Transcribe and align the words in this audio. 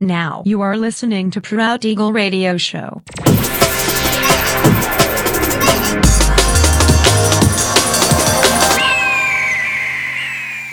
Now 0.00 0.42
you 0.44 0.60
are 0.60 0.76
listening 0.76 1.30
to 1.30 1.40
Proud 1.40 1.84
Eagle 1.84 2.12
Radio 2.12 2.58
Show. 2.58 3.02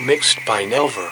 Mixed 0.05 0.39
by 0.45 0.65
Nelver. 0.65 1.09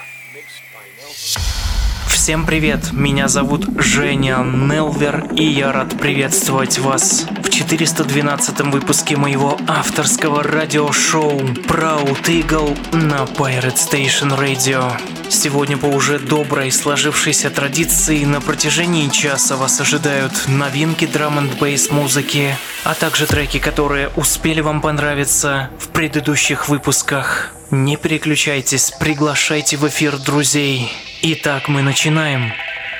Всем 2.07 2.45
привет, 2.45 2.91
меня 2.91 3.27
зовут 3.27 3.65
Женя 3.79 4.43
Нелвер, 4.43 5.33
и 5.35 5.43
я 5.43 5.71
рад 5.71 5.97
приветствовать 5.97 6.77
вас 6.77 7.25
412 7.61 8.61
выпуске 8.71 9.15
моего 9.17 9.57
авторского 9.67 10.41
радиошоу 10.41 11.39
Proud 11.39 12.23
Eagle 12.23 12.75
на 12.91 13.25
Pirate 13.25 13.75
Station 13.75 14.35
Radio. 14.37 14.91
Сегодня 15.29 15.77
по 15.77 15.85
уже 15.85 16.17
доброй 16.17 16.71
сложившейся 16.71 17.51
традиции 17.51 18.25
на 18.25 18.41
протяжении 18.41 19.07
часа 19.09 19.57
вас 19.57 19.79
ожидают 19.79 20.33
новинки 20.47 21.05
драм 21.05 21.37
н 21.37 21.49
бейс 21.59 21.91
музыки, 21.91 22.57
а 22.83 22.95
также 22.95 23.27
треки, 23.27 23.59
которые 23.59 24.09
успели 24.15 24.61
вам 24.61 24.81
понравиться 24.81 25.69
в 25.79 25.89
предыдущих 25.89 26.67
выпусках. 26.67 27.53
Не 27.69 27.95
переключайтесь, 27.95 28.91
приглашайте 28.99 29.77
в 29.77 29.87
эфир 29.87 30.17
друзей. 30.17 30.91
Итак, 31.21 31.67
мы 31.67 31.83
начинаем. 31.83 32.53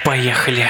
Поехали. 0.05 0.67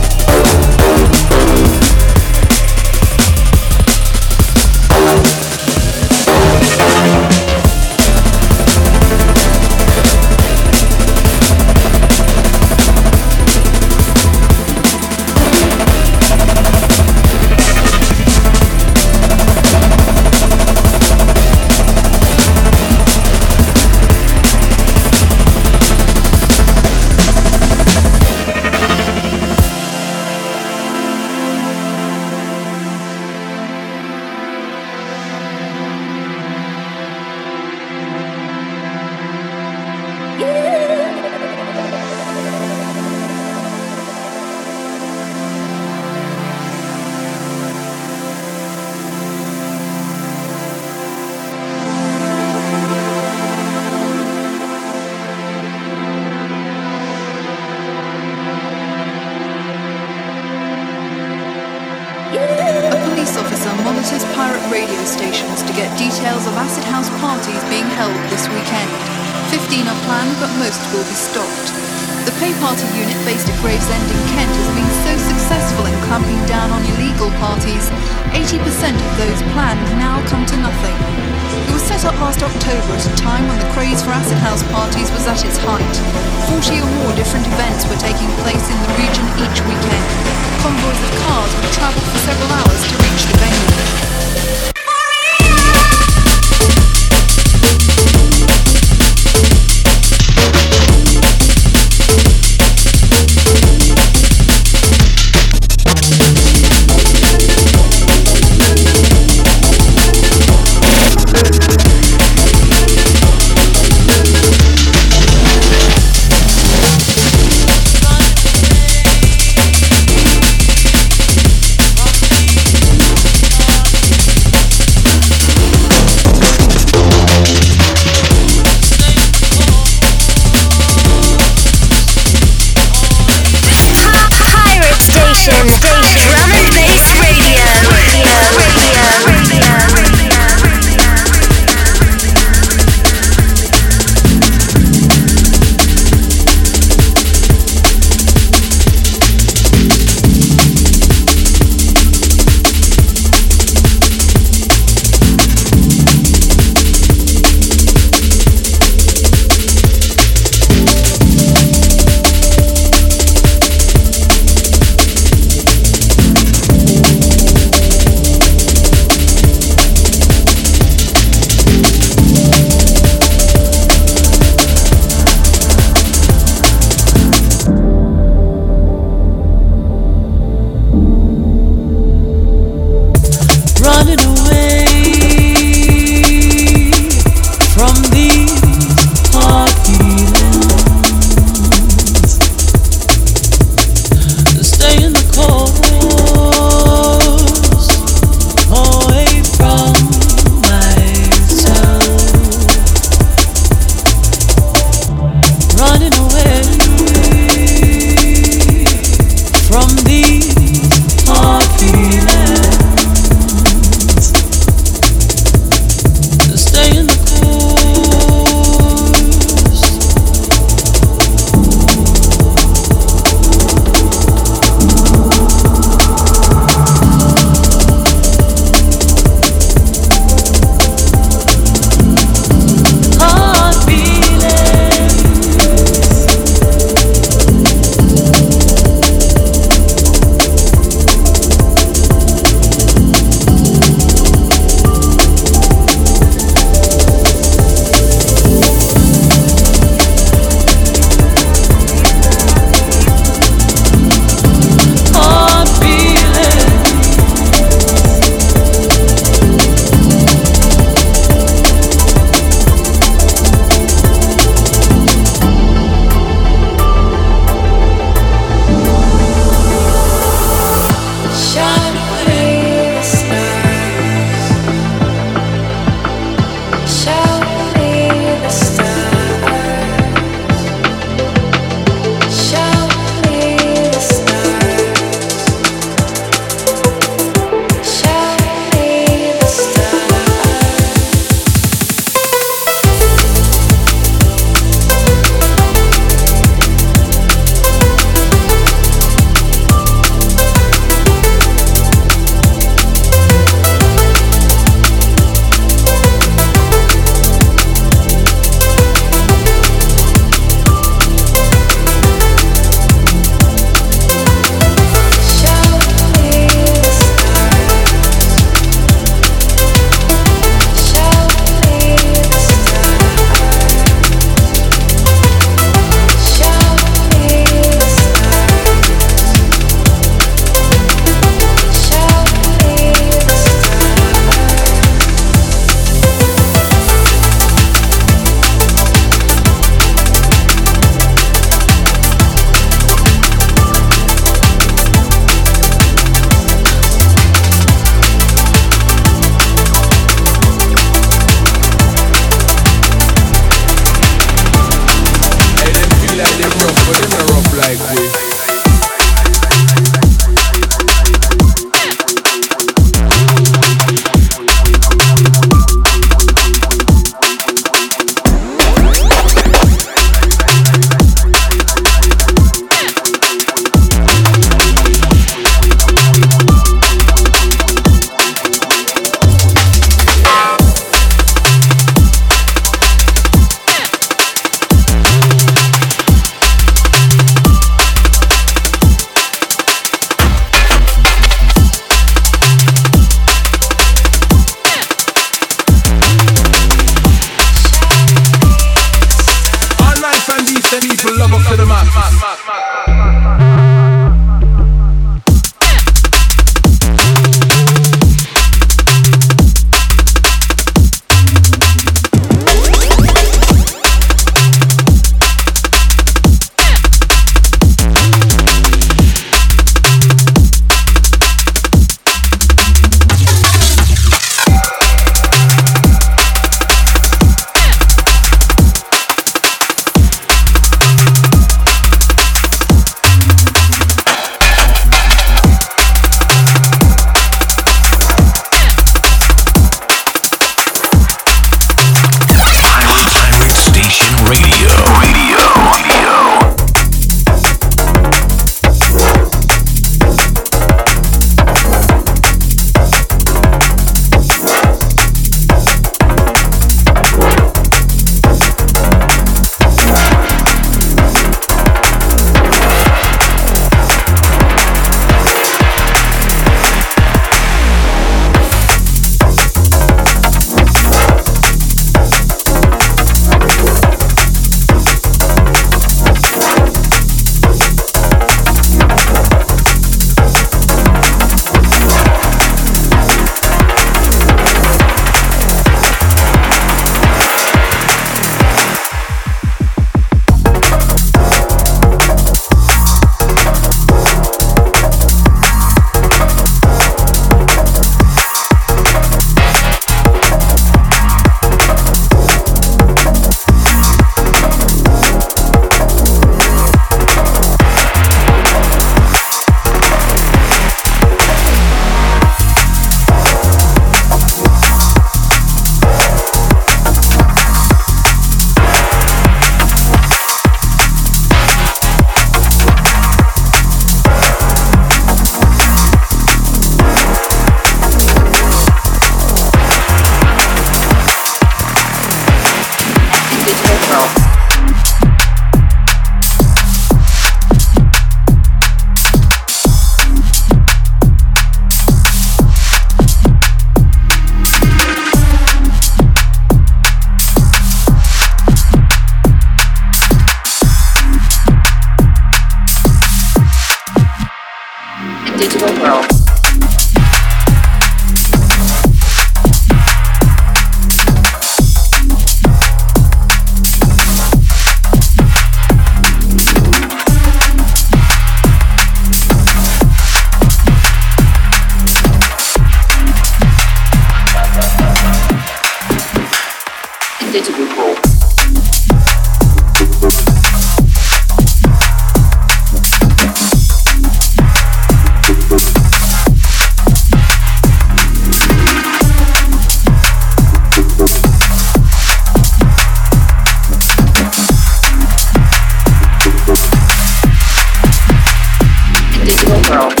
yourself. 599.71 600.00